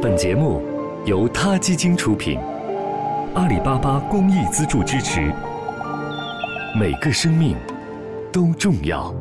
[0.00, 0.62] 本节目
[1.06, 2.38] 由他基金出品，
[3.34, 5.34] 阿里巴巴公益资助支持。
[6.78, 7.56] 每个生命
[8.32, 9.12] 都重要。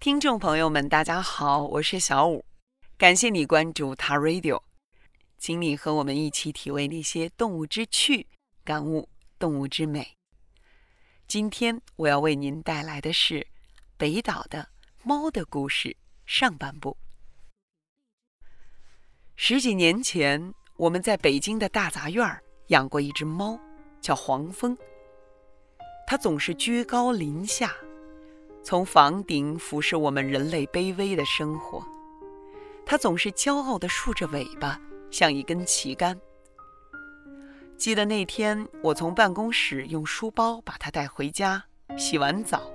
[0.00, 2.44] 听众朋友们，大家好，我是小五，
[2.98, 4.60] 感谢你关注他 Radio，
[5.38, 8.26] 请你和我们一起体味那些动物之趣，
[8.64, 9.08] 感悟
[9.38, 10.16] 动物之美。
[11.28, 13.46] 今天我要为您带来的是
[13.96, 14.70] 北岛的
[15.04, 15.96] 猫的故事
[16.26, 16.96] 上半部。
[19.48, 22.28] 十几年前，我们在北京的大杂院
[22.66, 23.56] 养过一只猫，
[24.00, 24.76] 叫黄蜂。
[26.04, 27.72] 它总是居高临下，
[28.64, 31.80] 从房顶俯视我们人类卑微的生活。
[32.84, 34.80] 它总是骄傲地竖着尾巴，
[35.12, 36.20] 像一根旗杆。
[37.76, 41.62] 记得那天，我从办公室用书包把它带回家，
[41.96, 42.68] 洗完澡，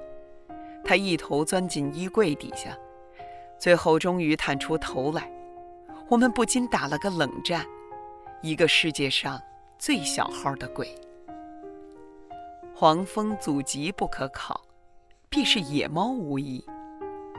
[0.85, 2.77] 它一头钻进衣柜底下，
[3.59, 5.30] 最后终于探出头来，
[6.11, 7.65] 我们不禁打了个冷战。
[8.41, 9.41] 一个世界上
[9.80, 10.94] 最小号的鬼，
[12.75, 14.61] 黄蜂祖籍不可考，
[15.30, 16.61] 必是野猫无疑。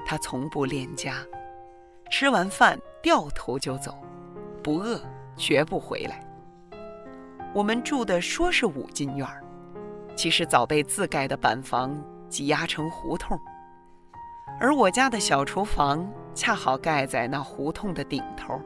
[0.07, 1.17] 它从不恋家，
[2.11, 3.95] 吃完饭掉头就走，
[4.63, 4.99] 不饿
[5.37, 6.27] 绝不回来。
[7.53, 9.45] 我们住的说是五进院儿，
[10.17, 11.95] 其实早被自盖的板房
[12.27, 13.39] 挤压成胡同。
[14.61, 18.61] 而我家的小厨房恰好盖在那胡同的顶头。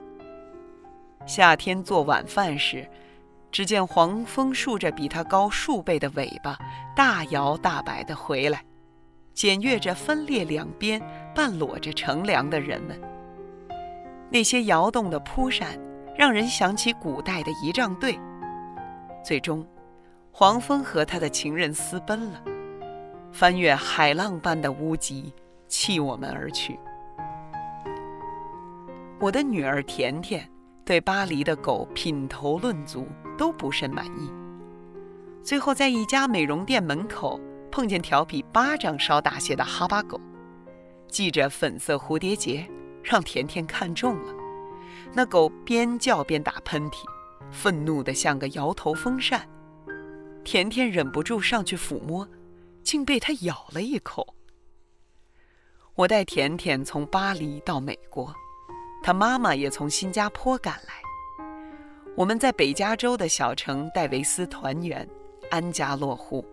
[1.27, 2.89] 夏天做晚饭时，
[3.51, 6.59] 只见黄蜂竖着比它高数倍的尾巴，
[6.95, 8.63] 大摇大摆地回来，
[9.33, 11.01] 检阅着分列两边、
[11.35, 13.01] 半裸着乘凉的人们。
[14.31, 15.79] 那些摇动的蒲扇，
[16.17, 18.19] 让人想起古代的仪仗队。
[19.25, 19.67] 最终，
[20.31, 22.43] 黄蜂和他的情人私奔了，
[23.33, 25.33] 翻越海浪般的屋脊，
[25.77, 26.81] 弃我们而去。
[29.21, 30.51] 我的女儿甜甜
[30.87, 34.33] 对巴黎的狗品头论足，都不甚满意。
[35.43, 37.39] 最后，在一家美容店门口
[37.71, 40.19] 碰见条比巴掌稍大些的哈巴狗，
[41.09, 42.67] 系着粉色蝴蝶结，
[43.03, 44.35] 让甜甜看中了。
[45.13, 47.05] 那狗边叫边打喷嚏。
[47.51, 49.47] 愤怒的像个摇头风扇，
[50.43, 52.27] 甜甜忍不住上去抚摸，
[52.83, 54.35] 竟被它咬了一口。
[55.97, 58.31] 我带甜甜从巴黎到美国，
[59.03, 60.93] 她妈妈也从新加坡赶来。
[62.15, 65.09] 我们在北加州的小城戴维斯团圆，
[65.51, 66.45] 安家落户。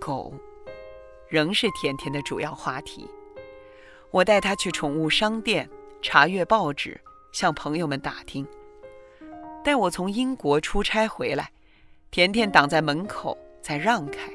[0.00, 0.34] 狗，
[1.28, 3.08] 仍是甜甜的主要话题。
[4.10, 5.70] 我带她去宠物商店
[6.02, 7.00] 查阅报纸，
[7.30, 8.44] 向朋友们打听。
[9.62, 11.52] 待我从英国出差回来，
[12.10, 14.28] 甜甜挡在门口，再让开，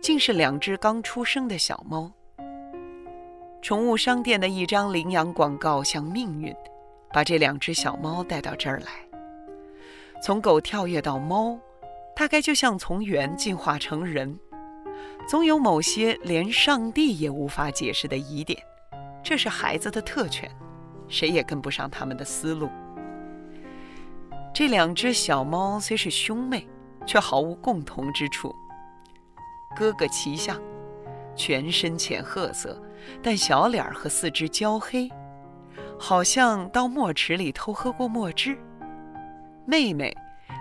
[0.00, 2.10] 竟是两只刚出生的小猫。
[3.62, 6.52] 宠物商店的一张领养广告像命运，
[7.12, 8.86] 把这两只小猫带到这儿来。
[10.20, 11.56] 从狗跳跃到猫，
[12.16, 14.36] 大概就像从猿进化成人，
[15.28, 18.60] 总有某些连上帝也无法解释的疑点。
[19.22, 20.50] 这是孩子的特权，
[21.06, 22.68] 谁也跟不上他们的思路。
[24.52, 26.66] 这两只小猫虽是兄妹，
[27.06, 28.52] 却毫无共同之处。
[29.76, 30.60] 哥哥齐相，
[31.34, 32.80] 全身浅褐色，
[33.22, 35.10] 但小脸和四肢焦黑，
[35.98, 38.56] 好像到墨池里偷喝过墨汁。
[39.64, 40.14] 妹妹，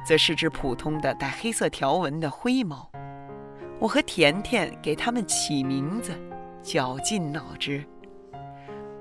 [0.06, 2.90] 则是只普通的带黑色条纹的灰猫。
[3.80, 6.14] 我和甜甜给它们起名字，
[6.62, 7.84] 绞尽脑汁。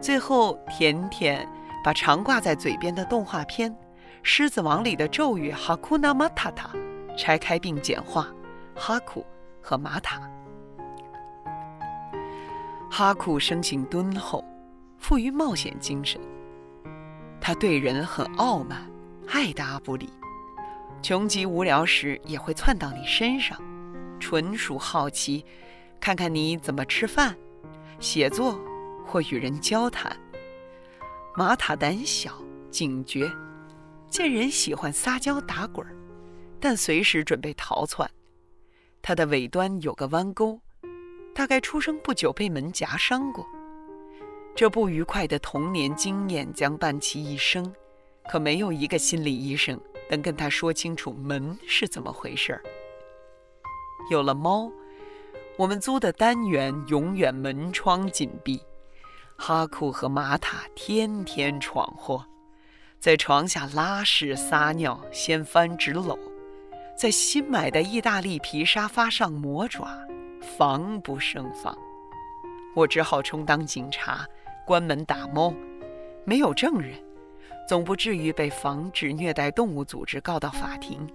[0.01, 1.47] 最后，甜甜
[1.85, 3.71] 把常挂在嘴边的动画片。
[4.23, 6.71] 《狮子王》里的咒语哈库纳马塔塔，
[7.17, 8.29] 拆开并简化，
[8.75, 9.25] 哈库
[9.63, 10.21] 和马塔。
[12.93, 14.45] 哈库生性敦厚，
[14.99, 16.21] 富于冒险精神。
[17.41, 18.91] 他对人很傲慢，
[19.29, 20.11] 爱答不理，
[21.01, 23.57] 穷极无聊时也会窜到你身上，
[24.19, 25.45] 纯属好奇，
[26.01, 27.37] 看看你怎么吃饭、
[28.01, 28.61] 写作
[29.07, 30.15] 或与人交谈。
[31.37, 32.33] 马塔胆小，
[32.73, 33.31] 警觉。
[34.09, 35.95] 见人喜欢撒娇打滚儿，
[36.59, 38.11] 但随时准备逃窜。
[39.01, 40.61] 它的尾端有个弯钩，
[41.35, 43.47] 大概出生不久被门夹伤过。
[44.55, 47.73] 这不愉快的童年经验将伴其一生，
[48.29, 49.81] 可没有一个心理医生
[50.11, 52.63] 能跟他说清楚门是怎么回事儿。
[54.11, 54.71] 有了猫，
[55.57, 58.61] 我们租的单元永远门窗紧闭，
[59.37, 62.27] 哈库和玛塔天天闯祸。
[62.99, 66.19] 在床下拉屎撒尿，掀翻纸篓；
[66.99, 69.89] 在新买的意大利皮沙发上磨爪，
[70.61, 71.75] 防不胜防。
[72.77, 74.27] 我只好充当警察，
[74.67, 75.55] 关门打猫，
[76.23, 77.03] 没有证人，
[77.67, 81.09] 总不至于被防止虐待动物组织告到法庭。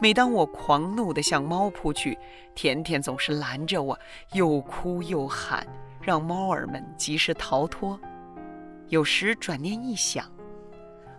[0.00, 2.18] 每当我狂怒地向猫扑去，
[2.54, 3.98] 甜甜总是拦着我，
[4.32, 5.66] 又哭又喊，
[6.00, 8.00] 让猫儿们及时逃脱。
[8.88, 10.24] 有时转念一想，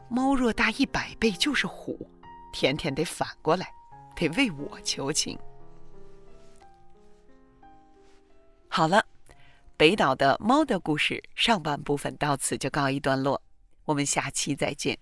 [0.09, 2.09] 猫若大一百倍就是虎，
[2.51, 3.68] 甜甜得反过来，
[4.15, 5.38] 得为我求情。
[8.77, 9.06] 好了，
[9.77, 13.42] 北岛的猫的故事上半部分到此就告一段落，
[13.86, 15.00] 我们下期再见。